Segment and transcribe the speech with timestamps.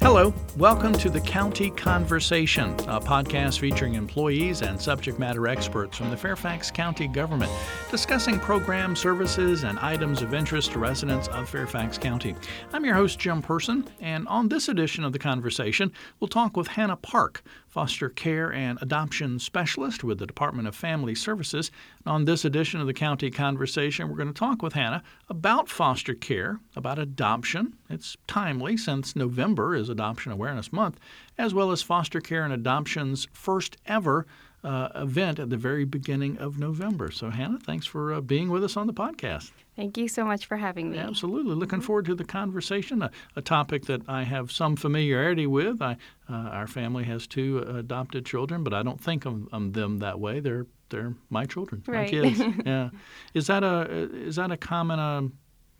[0.00, 6.08] Hello, welcome to the County Conversation, a podcast featuring employees and subject matter experts from
[6.08, 7.52] the Fairfax County government
[7.90, 12.34] discussing programs, services, and items of interest to residents of Fairfax County.
[12.72, 16.68] I'm your host, Jim Person, and on this edition of the conversation, we'll talk with
[16.68, 21.70] Hannah Park, foster care and adoption specialist with the Department of Family Services.
[22.06, 26.14] On this edition of the County Conversation, we're going to talk with Hannah about foster
[26.14, 27.74] care, about adoption.
[27.90, 30.98] It's timely since November is Adoption Awareness Month,
[31.38, 34.26] as well as foster care and adoption's first ever
[34.64, 37.10] uh, event at the very beginning of November.
[37.10, 39.52] So, Hannah, thanks for uh, being with us on the podcast.
[39.76, 40.98] Thank you so much for having me.
[40.98, 41.54] Absolutely.
[41.54, 45.80] Looking forward to the conversation, a, a topic that I have some familiarity with.
[45.82, 45.96] I,
[46.28, 50.18] uh, our family has two adopted children, but I don't think of, of them that
[50.18, 50.40] way.
[50.40, 52.12] They're they're my children, right.
[52.12, 52.40] my kids.
[52.64, 52.90] yeah.
[53.34, 55.22] Is that a is that a common uh,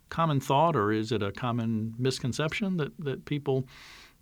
[0.09, 3.67] common thought, or is it a common misconception that that people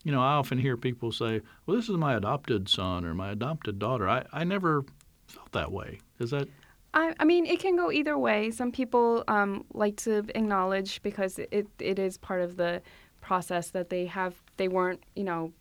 [0.05, 3.31] you know, I often hear people say, well, this is my adopted son or my
[3.31, 4.07] adopted daughter.
[4.07, 4.85] I, I never
[5.27, 5.99] felt that way.
[6.19, 6.47] Is that?
[6.93, 8.51] I, I mean, it can go either way.
[8.51, 12.83] Some people um, like to acknowledge because it, it is part of the
[13.19, 15.51] process that they have, they weren't, you know,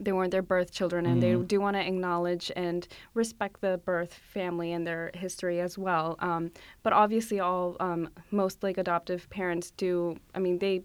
[0.00, 1.40] they weren't their birth children and mm-hmm.
[1.40, 6.16] they do want to acknowledge and respect the birth family and their history as well
[6.18, 6.50] um,
[6.82, 10.82] but obviously all um, most like adoptive parents do i mean they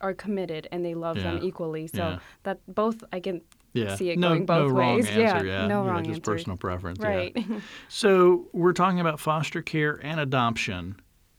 [0.00, 1.24] are committed and they love yeah.
[1.24, 1.86] them equally.
[1.86, 2.18] So yeah.
[2.44, 3.94] that both I can yeah.
[3.96, 5.08] see it no, going both no ways.
[5.10, 6.32] Wrong answer, yeah, no yeah, wrong just answer.
[6.32, 7.00] personal preference.
[7.00, 7.32] Right.
[7.36, 7.60] Yeah.
[7.88, 10.96] so we're talking about foster care and adoption.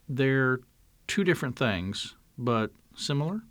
[0.08, 0.60] They're
[1.08, 3.42] two different things, but similar.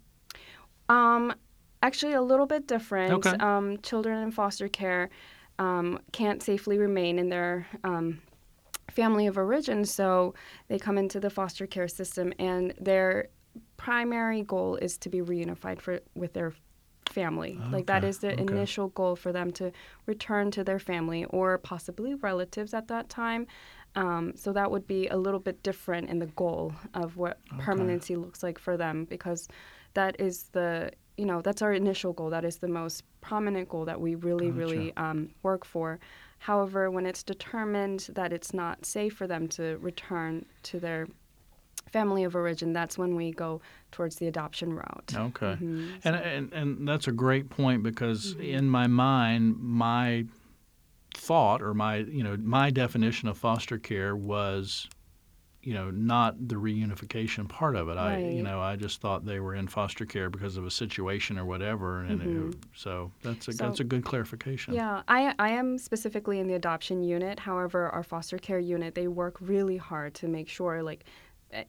[0.89, 1.35] Um,
[1.83, 3.13] actually, a little bit different.
[3.13, 3.37] Okay.
[3.39, 5.11] Um, children in foster care
[5.59, 8.21] um, can't safely remain in their um,
[8.91, 10.35] family of origin, so
[10.69, 13.29] they come into the foster care system, and they're
[13.79, 16.53] primary goal is to be reunified for with their
[17.09, 17.59] family.
[17.59, 17.71] Okay.
[17.71, 18.43] Like that is the okay.
[18.43, 19.73] initial goal for them to
[20.05, 23.47] return to their family or possibly relatives at that time.
[23.95, 27.63] Um, so that would be a little bit different in the goal of what okay.
[27.63, 29.49] permanency looks like for them because
[29.95, 32.31] that is the you know that's our initial goal.
[32.31, 34.59] That is the most prominent goal that we really gotcha.
[34.59, 35.99] really um, work for.
[36.39, 41.09] However, when it's determined that it's not safe for them to return to their
[41.89, 43.61] family of origin, that's when we go
[43.93, 45.13] towards the adoption route.
[45.15, 45.91] Okay, mm-hmm.
[46.05, 48.43] and, and and that's a great point because mm-hmm.
[48.43, 50.25] in my mind, my
[51.15, 54.89] thought or my you know my definition of foster care was
[55.63, 58.15] you know not the reunification part of it right.
[58.15, 61.37] i you know i just thought they were in foster care because of a situation
[61.39, 62.49] or whatever and mm-hmm.
[62.51, 66.47] it, so that's a so, that's a good clarification yeah i i am specifically in
[66.47, 70.83] the adoption unit however our foster care unit they work really hard to make sure
[70.83, 71.05] like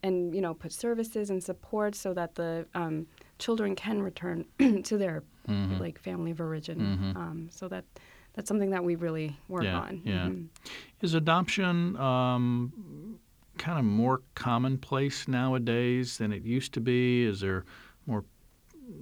[0.04, 3.08] and you know put services and support so that the um,
[3.38, 4.46] children can return
[4.84, 5.80] to their mm-hmm.
[5.80, 6.80] like family of origin.
[6.80, 7.18] Mm-hmm.
[7.18, 7.86] Um, so that
[8.34, 10.02] that's something that we really work yeah, on.
[10.04, 10.14] Yeah.
[10.28, 10.46] Mm-hmm.
[11.02, 13.20] Is adoption um,
[13.58, 17.26] kind of more commonplace nowadays than it used to be?
[17.26, 17.66] Is there
[18.06, 18.24] more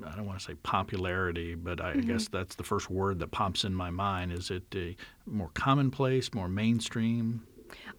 [0.06, 2.09] I don't want to say popularity, but I, mm-hmm.
[2.09, 4.34] guess that's the first word that pops in my mind.
[4.34, 7.48] Is it more commonplace, more mainstream?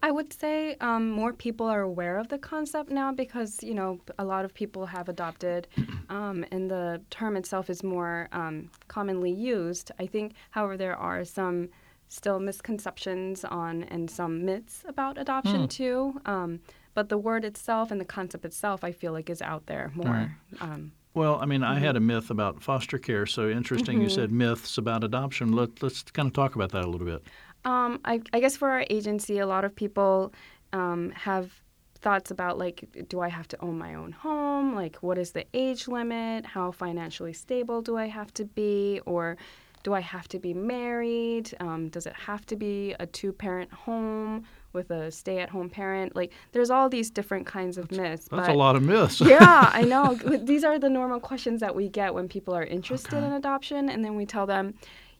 [0.03, 3.99] I would say um, more people are aware of the concept now because you know
[4.17, 5.67] a lot of people have adopted,
[6.09, 9.91] um, and the term itself is more um, commonly used.
[9.99, 11.69] I think, however, there are some
[12.07, 15.67] still misconceptions on and some myths about adoption hmm.
[15.67, 16.21] too.
[16.25, 16.59] Um,
[16.95, 20.35] but the word itself and the concept itself, I feel like, is out there more.
[20.59, 21.73] Um, well, I mean, mm-hmm.
[21.73, 24.03] I had a myth about foster care, so interesting mm-hmm.
[24.03, 25.53] you said myths about adoption.
[25.53, 27.23] Let, let's kind of talk about that a little bit.
[27.65, 30.33] Um, I, I, guess for our agency, a lot of people
[30.71, 31.51] um, have
[31.99, 34.75] thoughts about like, do I have to own my own home?
[34.75, 36.45] Like, what is the age limit?
[36.45, 39.01] How financially stable do I have to be?
[39.05, 39.37] Or
[39.83, 41.53] do I have to be married?
[41.59, 45.69] Um, does it have to be a two parent home with a stay at home
[45.69, 46.15] parent?
[46.15, 48.27] Like, there's all these different kinds of myths.
[48.29, 49.21] That's but, a lot of myths.
[49.25, 50.15] yeah, I know.
[50.15, 53.25] These are the normal questions that we get when people are interested okay.
[53.25, 53.89] in adoption.
[53.89, 54.73] And then we tell them,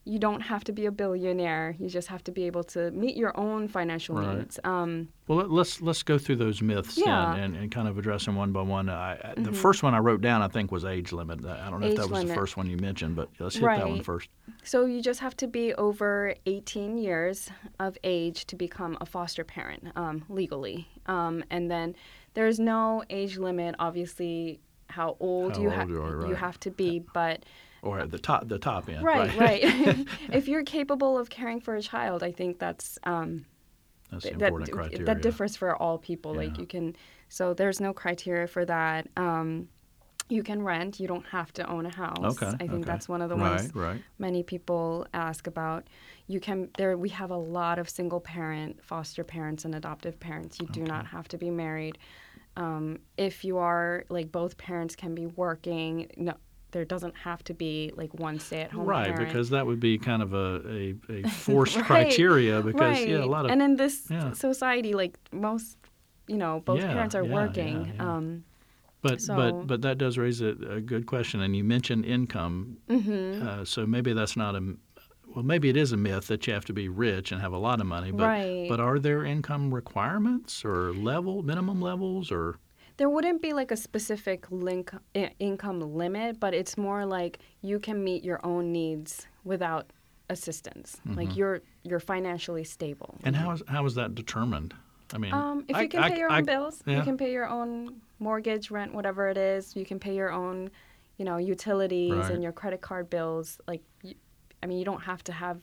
[0.10, 1.76] you don't have to be a billionaire.
[1.78, 4.40] You just have to be able to meet your own financial right.
[4.40, 4.60] needs.
[4.64, 7.36] Um, well, let's let's go through those myths yeah.
[7.36, 8.90] and, and, kind of address them one by one.
[8.90, 9.44] I, mm-hmm.
[9.44, 11.46] The first one I wrote down, I think, was age limit.
[11.46, 12.30] I don't know age if that was limit.
[12.30, 13.80] the first one you mentioned, but let's hit right.
[13.80, 14.30] that one first.
[14.64, 19.44] So you just have to be over 18 years of age to become a foster
[19.44, 21.96] parent um, legally, um, and then
[22.34, 23.76] there's no age limit.
[23.78, 26.30] Obviously, how old how you, ha- you, are, right.
[26.30, 27.44] you have to be, but
[27.81, 29.04] or at the top the top end.
[29.04, 29.64] Right, right.
[29.64, 30.08] right.
[30.31, 33.46] if you're capable of caring for a child, I think that's um,
[34.12, 35.06] that's th- important that, criteria.
[35.06, 36.34] That differs for all people.
[36.34, 36.50] Yeah.
[36.50, 36.96] Like you can,
[37.30, 39.08] so there's no criteria for that.
[39.18, 39.70] Um,
[40.30, 41.00] you can rent.
[41.00, 42.42] You don't have to own a house.
[42.42, 42.48] Okay.
[42.48, 42.84] I think okay.
[42.84, 44.02] that's one of the right, ones Right.
[44.20, 45.88] many people ask about.
[46.28, 46.96] You can there.
[46.98, 50.60] We have a lot of single parent, foster parents, and adoptive parents.
[50.60, 51.98] You do not have to be married.
[52.58, 56.12] Um, if you are like both parents can be working.
[56.18, 56.34] No,
[56.71, 59.27] there doesn't have to be like one stay-at-home Right, parent.
[59.27, 63.07] because that would be kind of a, a, a forced Right, criteria because right.
[63.07, 64.33] yeah, a lot of and in this yeah.
[64.33, 65.77] society, like most,
[66.27, 67.94] you know, both Yeah, parents are yeah, working.
[68.00, 68.44] Um,
[69.01, 72.77] but so- but but that does raise a, a good question and you mentioned income.
[72.89, 73.42] mhm.
[73.42, 74.75] Uh, so maybe that's not a
[75.36, 77.57] well, maybe it is a myth that you have to be rich and have a
[77.57, 78.66] lot of money, but Right.
[78.68, 82.57] but are there income requirements or level minimum levels or
[83.00, 87.80] There wouldn't be like a specific link, i- income limit, but it's more like you
[87.80, 89.92] can meet your own needs without
[90.30, 90.98] assistance.
[91.06, 93.16] Like you're you're financially stable.
[93.18, 93.28] Mm-hmm.
[93.28, 94.74] and how is how is that determined?
[95.13, 96.98] I mean, Um, if I- you can I- pay your own bills, yeah.
[96.98, 99.75] you can pay your own mortgage, rent, whatever it is.
[99.78, 100.69] You can pay your own,
[101.18, 102.31] you know, utilities Right.
[102.31, 103.60] and your credit card bills.
[103.66, 104.13] Like, you,
[104.62, 105.57] I mean, you don't have to have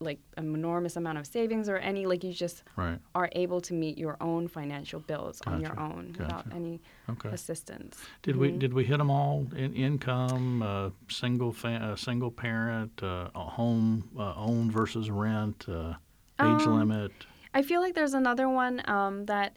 [0.00, 2.06] like an enormous amount of savings or any.
[2.06, 2.98] Like, you just right.
[3.14, 7.30] are able to meet your own financial bills on your Gotcha, own without any Okay.
[7.30, 7.98] assistance.
[8.22, 8.58] Did we Mhm.
[8.58, 9.46] did we hit them all?
[9.56, 15.68] In, income, uh, single fa- uh, single parent, uh, a home uh, owned versus rent,
[15.68, 15.94] uh,
[16.40, 17.12] age Um, limit.
[17.54, 19.56] I feel like there's another one um, that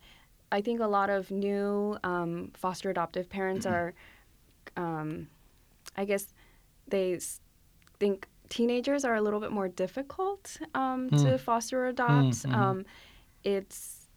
[0.51, 3.93] I think a lot of new um, foster adoptive parents are,
[4.75, 5.27] um,
[5.95, 6.33] I guess,
[6.87, 7.19] they
[7.99, 12.43] think teenagers are a little bit more difficult um, to foster or adopt.
[12.43, 12.53] mm.
[12.53, 12.85] Um,
[13.43, 14.07] it's,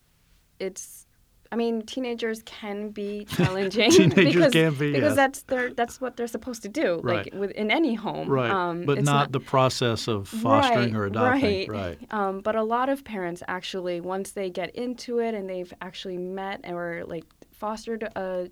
[0.59, 1.07] it's.
[1.53, 5.17] I mean, teenagers can be challenging Teenagers because, can be, because yes.
[5.17, 7.33] that's their that's what they're supposed to do, Right.
[7.33, 8.29] like with in any home.
[8.29, 11.71] Right, Um, but it's not, the process of fostering Right, or adopting.
[11.71, 11.99] Right.
[12.11, 16.19] Um, but a lot of parents actually, once they get into it and they've actually
[16.19, 18.51] met or like fostered a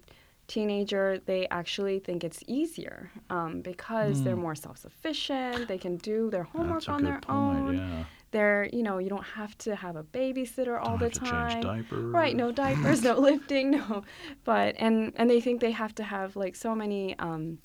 [0.48, 5.68] teenager, they actually think it's easier um, because they're more self-sufficient.
[5.68, 6.92] They can do their homework Hmm.
[6.92, 7.28] On their point.
[7.58, 7.76] own.
[7.78, 8.04] Yeah.
[8.32, 11.20] They're, you know, you don't have to have a babysitter all Don't the have to
[11.20, 11.50] time.
[11.52, 12.04] change diapers.
[12.14, 14.04] Right, no diapers, no lifting, no.
[14.44, 17.58] But and and they think they have to have like so many um,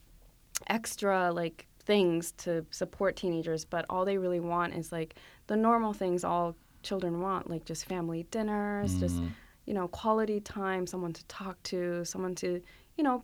[0.68, 5.16] extra like things to support teenagers, but all they really want is like
[5.48, 9.28] the normal things all children want, like just family dinners, just Mm-hmm.
[9.68, 12.62] You know quality time, someone to talk to, someone to
[12.98, 13.24] you know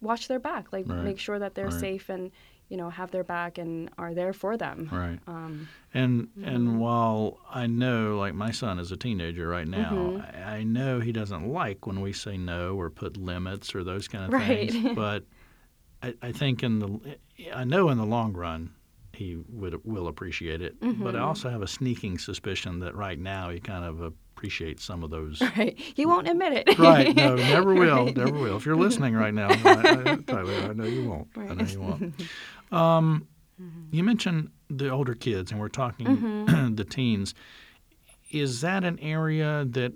[0.00, 1.80] watch their back, like Right, make sure that they're right.
[1.80, 2.30] safe and
[2.68, 4.88] you know have their back and are there for them.
[4.92, 5.18] Right.
[5.26, 6.44] Um, And Mm-hmm.
[6.48, 10.46] and while I know, like my son is a teenager right now, Mm-hmm.
[10.46, 14.08] I, I know he doesn't like when we say no or put limits or those
[14.08, 14.70] kind of Right.
[14.72, 14.94] things.
[14.94, 15.24] But
[16.02, 17.18] I, I think in the,
[17.54, 18.70] I know in the long run,
[19.12, 20.74] he would will appreciate it.
[20.80, 21.28] But I Mm-hmm.
[21.28, 24.00] also have a sneaking suspicion that right now he kind of
[24.42, 25.40] appreciates some of those.
[25.56, 26.76] right, he won't admit it.
[26.76, 27.14] right?
[27.14, 28.56] No, never will, never will.
[28.56, 31.28] If you're listening right now, I, I, Tyler, I know you won't.
[31.36, 32.14] I know you won't.
[32.72, 33.28] Um,
[33.92, 36.74] you mentioned the older kids, and we're talking Mm-hmm.
[36.74, 37.34] the teens.
[38.32, 39.92] Is that an area that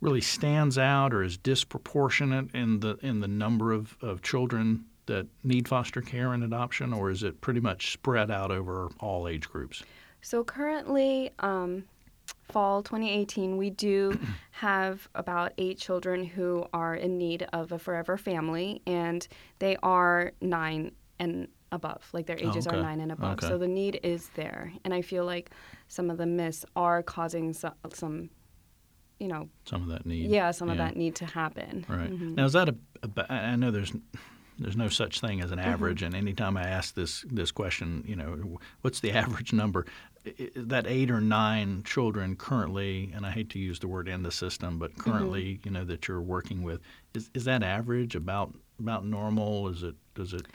[0.00, 5.26] really stands out, or is disproportionate in the in the number of, of children that
[5.44, 9.46] need foster care and adoption, or is it pretty much spread out over all age
[9.46, 9.82] groups?
[10.22, 11.84] So currently, um,
[12.50, 14.18] fall 2018, we do
[14.52, 19.26] have about eight children who are in need of a forever family, and
[19.58, 22.08] they are nine and above.
[22.12, 22.76] Like their Oh, ages okay.
[22.76, 23.34] are nine and above.
[23.38, 23.48] Okay.
[23.48, 25.50] So the need is there, and I feel like
[25.88, 28.30] some of the myths are causing some, some
[29.20, 30.30] you know, Some of that need.
[30.30, 31.84] yeah, some of that need to happen.
[31.88, 32.10] Right.
[32.10, 32.36] Mhm.
[32.36, 33.92] Now, is that a, a I know there's
[34.58, 35.68] there's no such thing as an Mm-hmm.
[35.68, 39.86] average, and anytime I ask this this question, you know, what's the average number?
[40.56, 44.30] That eight or nine children currently, and I hate to use the word in the
[44.32, 45.10] system, but Mm-hmm.
[45.10, 46.80] currently, you know, that you're working with,
[47.14, 49.68] is is that average about about normal?
[49.68, 50.46] Is it does it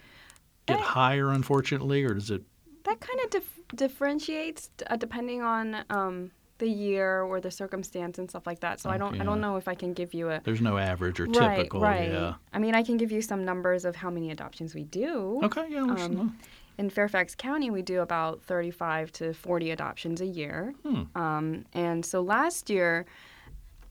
[0.67, 0.83] get Eh.
[0.83, 2.43] higher, unfortunately, or does it?
[2.83, 8.29] That kind of dif- differentiates uh, depending on um, the year or the circumstance and
[8.29, 8.79] stuff like that.
[8.79, 11.19] So I don't, I don't know if I can give you a There's no average
[11.19, 11.81] or right, typical.
[11.81, 12.12] right.
[12.12, 12.36] Yeah.
[12.53, 15.39] I mean, I can give you some numbers of how many adoptions we do.
[15.43, 15.67] Okay.
[15.69, 15.81] Yeah.
[15.81, 16.38] Um.
[16.79, 20.74] In Fairfax County, we do about 35 to 40 adoptions a year.
[20.83, 21.03] Hmm.
[21.15, 23.05] Um, and so last year,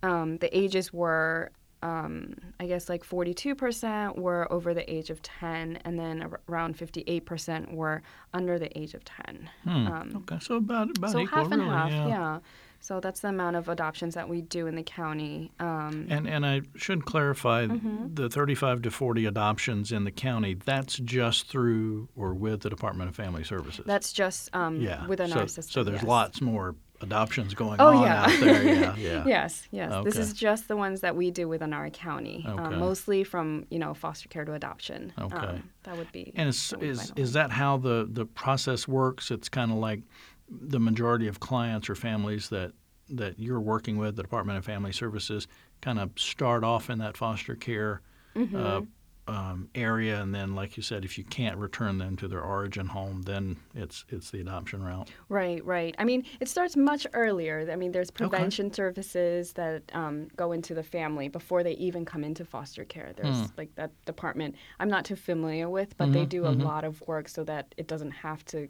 [0.03, 1.53] um, the ages were,
[1.83, 7.75] um, I guess, like 42% were over the age of 10, and then around 58%
[7.75, 9.51] were under the age of 10.
[9.65, 9.87] Hmm.
[9.87, 10.39] Um, okay.
[10.41, 11.75] So about about so equal, half and really.
[11.75, 12.09] half, yeah.
[12.09, 12.39] yeah.
[12.81, 15.53] So that's the amount of adoptions that we do in the county.
[15.61, 18.15] Um, And and I should clarify Mm-hmm.
[18.15, 20.55] the 35 to 40 adoptions in the county.
[20.55, 23.85] That's just through or with the Department of Family Services.
[23.87, 25.07] that's just um, yeah.
[25.07, 25.73] within so, our system.
[25.73, 26.09] So there's yes.
[26.09, 28.23] lots more adoptions going Oh, on yeah.
[28.25, 28.63] out there.
[28.75, 29.25] Yeah, yeah.
[29.27, 30.05] Yes, yes.
[30.05, 32.63] This is just the ones that we do within our county, Okay.
[32.63, 35.13] um, mostly from you know foster care to adoption.
[35.19, 35.37] Okay.
[35.37, 36.33] Um, that would be.
[36.37, 39.31] And is is is that how the the process works?
[39.31, 40.01] It's kind of like
[40.49, 42.73] the majority of clients or families that
[43.11, 45.47] that you're working with, the Department of Family Services,
[45.83, 48.01] kind of start off in that foster care
[48.35, 48.57] Mm-hmm.
[48.57, 48.81] uh,
[49.29, 52.87] um, area, and then, like you said, if you can't return them to their origin
[52.89, 55.09] home, then it's it's the adoption route.
[55.29, 55.95] Right, right.
[55.99, 57.69] I mean, it starts much earlier.
[57.71, 62.25] I mean, there's prevention services that um, go into the family before they even come
[62.25, 63.13] into foster care.
[63.17, 63.59] There's Hmm.
[63.59, 66.63] like that department I'm not too familiar with, but they Mhm, do a mhm.
[66.65, 68.69] lot of work so that it doesn't have to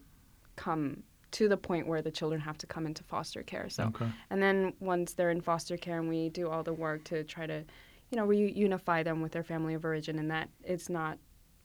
[0.57, 3.71] come to the point where the children have to come into foster care.
[3.71, 4.07] So, Okay.
[4.29, 7.47] and then once they're in foster care and we do all the work to try
[7.47, 7.65] to,
[8.13, 11.19] you know, reunify them with their family of origin, and that it's not,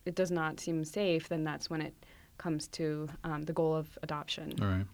[0.06, 1.94] it does not seem safe, then that's when it
[2.38, 4.86] comes to um, the goal of adoption All right.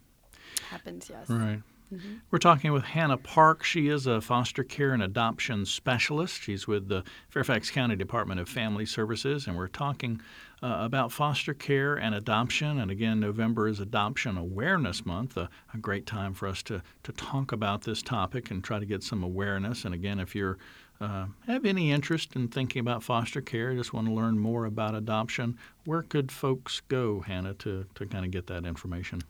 [0.69, 1.31] happens, yes.
[1.31, 1.63] All right.
[1.93, 2.15] Mm-hmm.
[2.31, 3.63] We're talking with Hannah Park.
[3.63, 6.43] She is a foster care and adoption specialist.
[6.43, 10.21] She's with the Fairfax County Department of Family Services, and we're talking
[10.63, 12.81] uh, about foster care and adoption.
[12.81, 17.13] And again, November is Adoption Awareness Month, a, a great time for us to, to
[17.13, 19.85] talk about this topic and try to get some awareness.
[19.85, 20.59] And again, if you're
[21.01, 24.95] uh, have any interest in thinking about foster care, just want to learn more about
[24.95, 29.23] adoption, where could folks go, Hannah, to, to kind of get that information?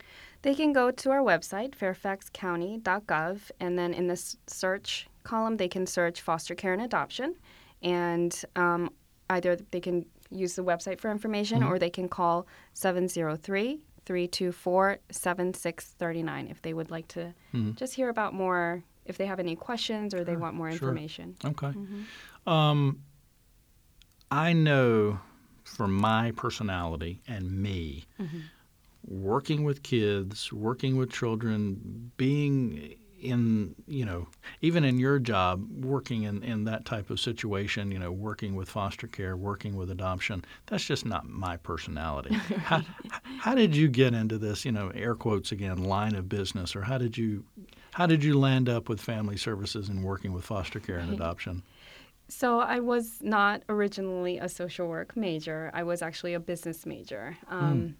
[0.42, 5.86] They can go to our website, fairfaxcounty.gov, and then in the search column, they can
[5.86, 7.34] search foster care and adoption.
[7.82, 8.90] And um,
[9.30, 16.48] either they can use the website for information or they can call 703 324 7639
[16.48, 17.32] if they would like to
[17.74, 20.88] just hear about more, if they have any questions or they want more sure.
[20.88, 21.36] information.
[21.44, 21.72] Okay.
[22.46, 23.00] Um,
[24.30, 25.20] I know
[25.64, 28.04] for my personality and me,
[29.06, 34.28] working with kids, working with children, being in, you know,
[34.60, 38.68] even in your job, working in, in that type of situation, you know, working with
[38.68, 42.34] foster care, working with adoption, that's just not my personality.
[42.34, 42.82] how,
[43.38, 46.82] how did you get into this, you know, air quotes again, line of business, or
[46.82, 47.44] how did you
[47.94, 51.62] how did you land up with family services and working with foster care and adoption?
[52.28, 55.70] So I was not originally a social work major.
[55.72, 57.36] I was actually a business major.
[57.48, 57.96] Um,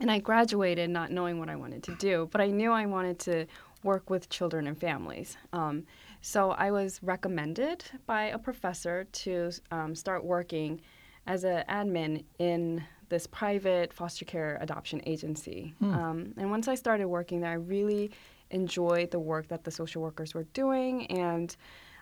[0.00, 3.18] And I graduated not knowing what I wanted to do, but I knew I wanted
[3.20, 3.46] to
[3.84, 5.36] work with children and families.
[5.52, 5.84] Um,
[6.22, 10.80] so I was recommended by a professor to um, start working
[11.26, 15.74] as an admin in this private foster care adoption agency.
[15.82, 18.10] Um, and once I started working there, I really
[18.50, 21.56] enjoyed the work that the social workers were doing and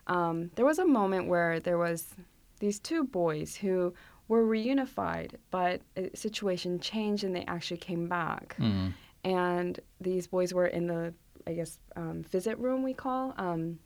[0.08, 2.14] um, there was a moment where there was
[2.60, 3.94] these two boys who
[4.26, 8.56] were reunified, but a situation changed and they actually came back.
[8.58, 8.92] Mm.
[9.24, 11.14] And these boys were in the,
[11.46, 13.78] I guess, um, visit room we call, um,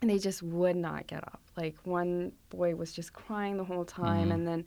[0.00, 1.40] and they just would not get up.
[1.56, 4.66] Like one boy was just crying the whole time, and then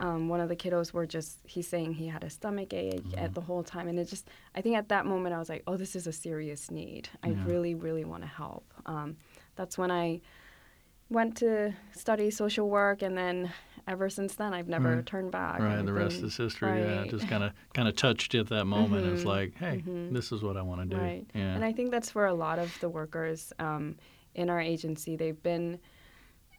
[0.00, 3.34] um, one of the kiddos were just he's saying he had a stomach ache at
[3.34, 5.76] the whole time, and it just I think at that moment I was like, oh,
[5.76, 7.08] this is a serious need.
[7.22, 7.44] I Yeah.
[7.44, 8.72] really, really want to help.
[8.86, 9.16] Um,
[9.56, 10.20] that's when I
[11.10, 13.50] went to study social work, and then
[13.86, 15.06] ever since then I've never Right.
[15.06, 15.60] turned back.
[15.60, 16.78] Right, the rest is history.
[16.80, 19.06] Yeah, just kind of kind of touched at that moment.
[19.06, 20.12] It's Mhm, like, hey, mhm.
[20.12, 21.00] this is what I want to do.
[21.00, 21.26] Right.
[21.34, 21.54] Yeah.
[21.54, 23.96] And I think that's for a lot of the workers um,
[24.34, 25.16] in our agency.
[25.16, 25.78] They've been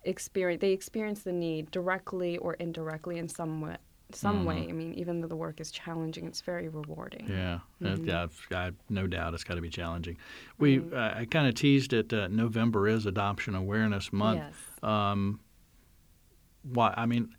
[0.03, 3.77] experience they experience the need directly or indirectly in some way.
[4.11, 4.65] Some way.
[4.67, 7.27] I mean, even though the work is challenging, it's very rewarding.
[7.27, 7.31] Mm-hmm.
[7.31, 7.59] yeah,
[7.95, 8.07] Mhm.
[8.07, 10.17] yeah, I've, I've no doubt it's got to be challenging.
[10.57, 12.11] We, uh, I kind of teased it.
[12.11, 14.39] Uh, November is Adoption Awareness Month.
[14.39, 14.83] Yes.
[14.83, 15.39] Um,
[16.63, 16.91] why?
[16.97, 17.35] I mean,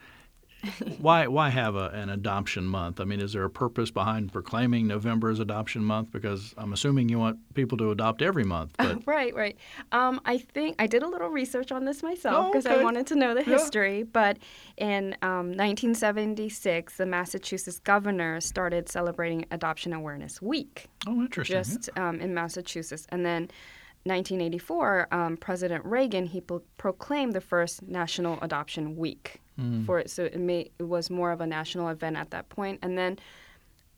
[0.98, 3.00] why why have a, an adoption month?
[3.00, 6.10] I mean, is there a purpose behind proclaiming November as Adoption Month?
[6.12, 8.74] Because I'm assuming you want people to adopt every month.
[8.78, 9.56] But right, right.
[9.92, 12.80] Um, I think I did a little research on this myself Oh, because okay.
[12.80, 13.56] I wanted to know the Yeah.
[13.58, 14.02] history.
[14.02, 14.38] But
[14.76, 20.88] in um, 1976, the Massachusetts governor started celebrating Adoption Awareness Week.
[21.06, 21.56] oh, interesting.
[21.56, 21.62] yeah.
[21.62, 23.06] just um, in Massachusetts.
[23.10, 23.48] And then
[24.04, 29.86] 1984, um, President Reagan he pro- proclaimed the first National Adoption Week Mm.
[29.86, 30.10] for it.
[30.10, 32.78] So it, made, it was more of a national event at that point.
[32.82, 33.18] And then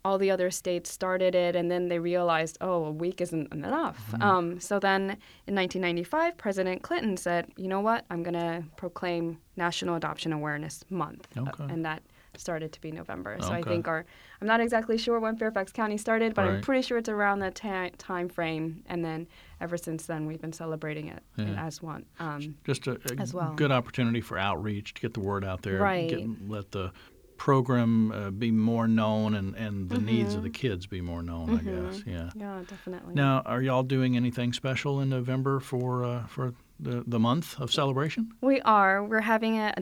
[0.04, 4.10] all the other states started it, and then they realized, oh, a week isn't enough.
[4.10, 4.22] Mm-hmm.
[4.22, 5.02] Um, so then
[5.46, 10.84] in 1995, President Clinton said, you know what, I'm going to proclaim National Adoption Awareness
[10.90, 11.28] Month.
[11.36, 12.02] Uh, and that
[12.36, 13.36] started to be November.
[13.40, 14.04] So I think our,
[14.40, 17.54] I'm not exactly sure when Fairfax County started, but I'm pretty sure it's around that
[17.54, 18.82] ti time frame.
[18.86, 19.26] And then
[19.60, 21.66] ever since then, we've been celebrating it Yeah.
[21.66, 22.04] as one.
[22.18, 23.52] Um, just a, a well.
[23.54, 25.78] good opportunity for outreach to get the word out there.
[25.78, 26.08] Right.
[26.08, 26.92] Get, let the
[27.36, 31.50] program uh, be more known and, and the needs of the kids be more known,
[31.50, 31.90] I Mhm.
[31.90, 32.02] guess.
[32.06, 32.30] Yeah.
[32.36, 33.14] Yeah, definitely.
[33.14, 37.72] Now, are y'all doing anything special in November for uh, for the, the month of
[37.72, 38.30] celebration?
[38.40, 39.02] We are.
[39.04, 39.72] We're having a,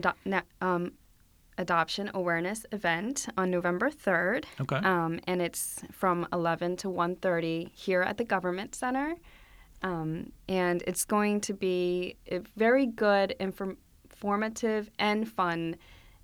[0.59, 0.91] um,
[1.61, 4.45] adoption awareness event on November 3rd.
[4.59, 4.75] Okay.
[4.77, 9.15] Um, and it's from 11 to 1.30 here at the Government Center.
[9.83, 13.77] Um, and it's going to be a very good, inform-
[14.11, 15.75] informative, and fun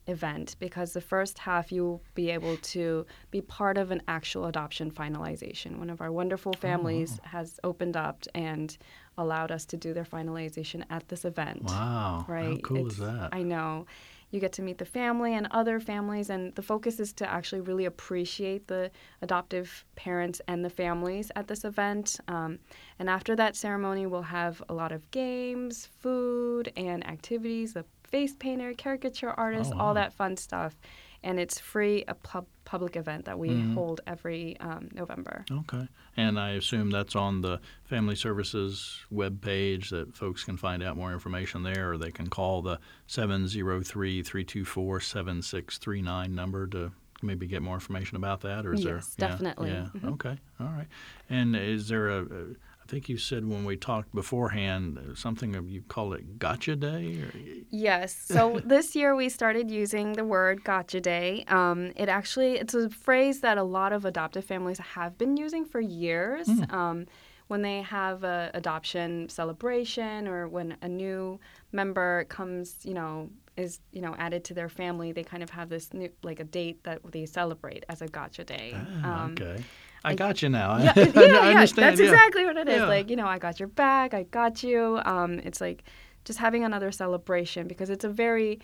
[0.07, 4.89] event because the first half you'll be able to be part of an actual adoption
[4.89, 5.77] finalization.
[5.77, 8.75] One of our wonderful families has opened up and
[9.17, 11.63] allowed us to do their finalization at this event.
[11.63, 12.25] wow.
[12.27, 12.49] Right.
[12.49, 13.29] How cool is that?
[13.33, 13.85] I know.
[14.29, 17.61] You get to meet the family and other families, and the focus is to actually
[17.61, 18.91] really appreciate the
[19.21, 22.19] adoptive parents and the families at this event.
[22.27, 22.59] Um,
[22.99, 27.73] and after that ceremony, we'll have a lot of games, food, and activities.
[27.73, 29.85] The face painter, caricature artist, Oh, wow.
[29.85, 30.75] all that fun stuff.
[31.23, 33.73] And it's free, a pub- public event that we Mhm.
[33.73, 35.43] hold every um, November.
[35.51, 35.87] Okay.
[36.15, 40.95] And I assume that's on the Family Services web page that folks can find out
[40.97, 46.91] more information there, or they can call the 703 324 7639 number to
[47.23, 49.27] maybe get more information about that, or is Yes, there?
[49.29, 49.69] yeah, definitely.
[49.71, 49.87] Yeah.
[49.95, 50.13] Mhm.
[50.13, 50.37] Okay.
[50.59, 50.87] All right.
[51.29, 52.45] And is there a, a?
[52.87, 56.77] I think you said when we talked beforehand uh, something of you call it Gotcha
[56.77, 57.21] Day.
[57.21, 57.31] Or,
[57.69, 58.15] Yes.
[58.15, 61.43] So this year we started using the word Gotcha Day.
[61.49, 65.65] Um, it actually it's a phrase that a lot of adoptive families have been using
[65.65, 66.47] for years.
[66.47, 66.73] Mm.
[66.73, 67.05] Um,
[67.47, 71.39] when they have a adoption celebration or when a new
[71.73, 75.67] member comes, you know, is you know added to their family, they kind of have
[75.67, 78.73] this new like a date that they celebrate as a Gotcha Day.
[78.75, 79.61] Ah, Um, okay.
[80.03, 80.77] I like- got you now.
[80.77, 81.65] yeah, I, yeah, yeah.
[81.65, 81.89] That's yeah.
[81.89, 82.77] exactly what it is.
[82.77, 82.87] Yeah.
[82.87, 84.99] Like, you know, I got your back, I got you.
[85.05, 85.83] Um, it's like
[86.25, 88.59] just having another celebration because it's a very,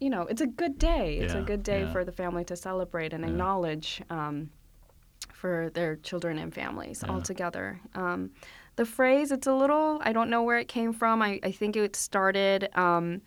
[0.00, 1.18] you know, it's a good day.
[1.18, 1.92] It's Yeah, a good day yeah.
[1.92, 3.30] for the family to celebrate and Yeah.
[3.30, 4.50] acknowledge um,
[5.32, 7.12] for their children and families Yeah.
[7.12, 7.80] all together.
[7.94, 8.30] Um,
[8.76, 11.20] the phrase, it's a little, I don't know where it came from.
[11.22, 13.20] I, I think it started um,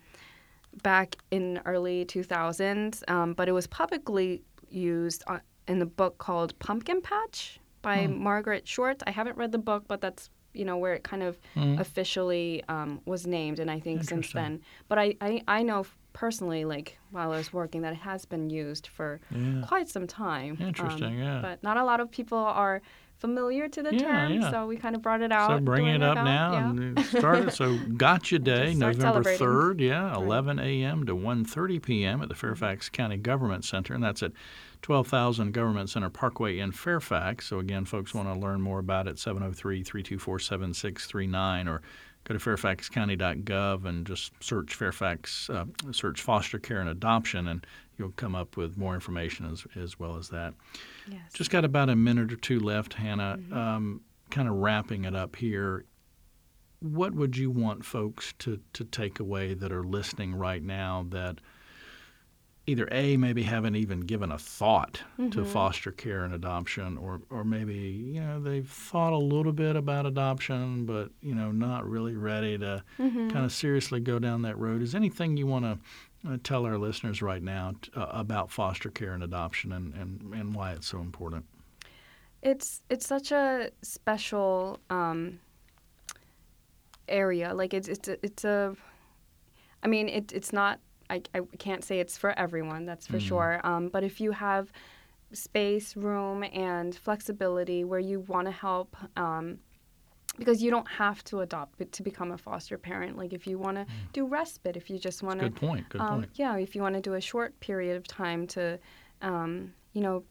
[0.82, 6.58] back in early 2000s, um, but it was publicly used on, in the book called
[6.58, 8.22] Pumpkin Patch by Hmm.
[8.22, 9.02] Margaret Short.
[9.06, 11.78] I haven't read the book, but that's you know where it kind of Mhm.
[11.80, 14.62] officially um, was named, and I think since then.
[14.88, 18.48] But I, I, I know personally, like while I was working, that it has been
[18.48, 19.62] used for Yeah.
[19.66, 20.56] quite some time.
[20.58, 21.40] um, Interesting, yeah.
[21.42, 22.80] But not a lot of people are
[23.18, 24.50] familiar to the Yeah, term, yeah.
[24.50, 25.50] so we kind of brought it out.
[25.50, 26.68] So bringing it up now yeah.
[26.70, 27.52] and start it.
[27.52, 30.16] So Gotcha Day, November 3rd, yeah, Right.
[30.16, 31.04] 11 a.m.
[31.04, 32.22] to 1.30 p.m.
[32.22, 34.32] at the Fairfax County Government Center, and that's at
[34.82, 37.46] 12,000 Government Center Parkway in Fairfax.
[37.46, 41.82] So again, folks want to learn more about it, 703-324-7639 or
[42.24, 47.64] go to fairfaxcounty.gov and just search Fairfax, uh, search foster care and adoption, and
[47.98, 50.54] you'll come up with more information as, as well as that.
[51.08, 51.32] Yes.
[51.32, 53.38] Just got about a minute or two left, Hannah.
[53.52, 55.84] Um, kind of wrapping it up here.
[56.80, 61.40] What would you want folks to, to take away that are listening right now that
[62.66, 67.44] either A, maybe haven't even given a thought to foster care and adoption, or, or
[67.44, 72.16] maybe, you know, they've thought a little bit about adoption, but, you know, not really
[72.16, 73.30] ready to Mm-hmm.
[73.30, 74.82] kind of seriously go down that road.
[74.82, 75.78] Is anything you want to
[76.28, 80.34] uh, tell our listeners right now t- uh, about foster care and adoption and, and,
[80.34, 81.44] and why it's so important?
[82.42, 85.40] it's it's such a special um,
[87.08, 87.54] area.
[87.54, 88.76] Like it's it's a, it's a.
[89.82, 90.78] I mean, it, it's not.
[91.10, 92.84] I, I can't say it's for everyone.
[92.86, 93.28] That's for Mhm.
[93.28, 93.60] sure.
[93.64, 94.72] Um, but if you have
[95.32, 98.96] space, room, and flexibility where you want to help.
[99.16, 99.58] Um,
[100.38, 103.16] because you don't have to adopt to become a foster parent.
[103.16, 105.88] Like if you want to do respite, if you just want to Good point.
[105.88, 106.30] Good um, point.
[106.34, 108.78] Yeah, if you want to do a short period of time to,
[109.22, 110.24] um, you know,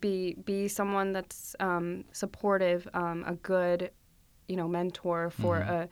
[0.00, 3.90] be be someone that's um, supportive, um, a good,
[4.48, 5.68] you know, mentor for Mhm.
[5.68, 5.88] a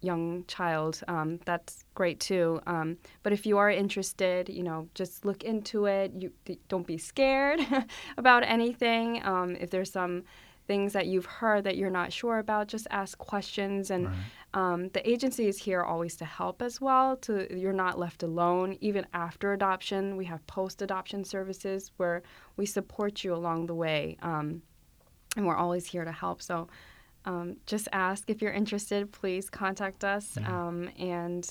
[0.00, 1.00] young child.
[1.08, 2.60] Um, that's great too.
[2.66, 6.12] Um, but if you are interested, you know, just look into it.
[6.16, 6.32] You
[6.68, 7.60] don't be scared
[8.16, 9.24] about anything.
[9.24, 10.24] Um, if there's some
[10.66, 14.06] things that you've heard that you're not sure about, just ask questions and.
[14.06, 14.16] Right.
[14.52, 17.16] Um, the agency is here always to help as well.
[17.18, 20.16] To you're not left alone even after adoption.
[20.16, 22.24] We have post-adoption services where
[22.56, 24.62] we support you along the way, um,
[25.36, 26.42] and we're always here to help.
[26.42, 26.66] So
[27.24, 29.12] um, just ask if you're interested.
[29.12, 31.48] Please contact us, um, and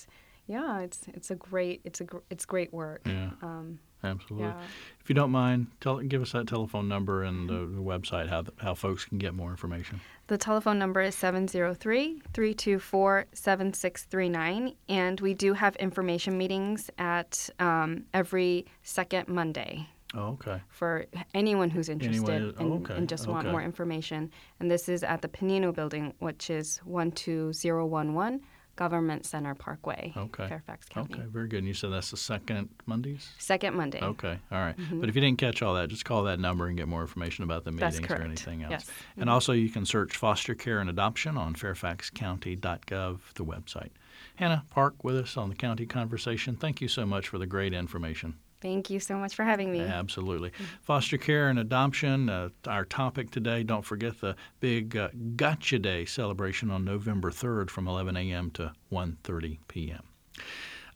[0.47, 3.01] yeah, it's it's a great it's a gr- it's great work.
[3.05, 3.29] Yeah.
[3.41, 4.47] Um, Absolutely.
[4.47, 4.61] yeah.
[5.01, 8.43] If you don't mind, tell give us that telephone number and the, the website how
[8.57, 9.99] how folks can get more information.
[10.27, 14.75] The telephone number is 703 324 7639.
[14.87, 20.59] And we do have information meetings at um, every second Monday Oh, okay.
[20.69, 24.31] for anyone who's interested Anyone- oh, and, okay, and just want more information.
[24.59, 28.41] And this is at the Pennino Building, which is 12011
[28.75, 30.47] Government Center Parkway, Okay.
[30.47, 31.15] Fairfax County.
[31.15, 31.57] Okay, very good.
[31.57, 33.29] And you said that's the second Mondays?
[33.37, 33.99] Second Monday.
[34.01, 34.75] Okay, all right.
[34.93, 37.43] But if you didn't catch all that, just call that number and get more information
[37.43, 37.85] about the Mm-hmm.
[37.85, 38.71] Meetings or anything else.
[38.71, 38.85] Yes.
[38.85, 39.21] Mm-hmm.
[39.21, 43.89] And also, you can search foster care and adoption on fairfaxcounty.gov, the website.
[44.37, 46.55] Hannah Park with us on the County Conversation.
[46.55, 48.35] Thank you so much for the great information.
[48.61, 49.81] Thank you so much for having me.
[49.81, 50.51] Absolutely.
[50.81, 53.63] Foster care and adoption, uh, our topic today.
[53.63, 58.51] Don't forget the big uh, Gotcha Day celebration on November 3rd from 11 a.m.
[58.51, 60.03] to 1.30 p.m.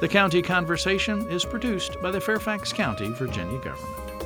[0.00, 4.17] The County Conversation is produced by the Fairfax County, Virginia government.